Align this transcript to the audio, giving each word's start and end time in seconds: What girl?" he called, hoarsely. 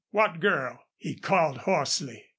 What 0.09 0.39
girl?" 0.39 0.79
he 0.97 1.13
called, 1.13 1.57
hoarsely. 1.59 2.25